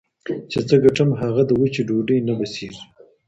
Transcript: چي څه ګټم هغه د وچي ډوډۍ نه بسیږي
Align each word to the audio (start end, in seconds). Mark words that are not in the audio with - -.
چي 0.51 0.59
څه 0.67 0.75
ګټم 0.83 1.09
هغه 1.21 1.41
د 1.45 1.51
وچي 1.61 1.81
ډوډۍ 1.87 2.17
نه 2.27 2.33
بسیږي 2.39 2.83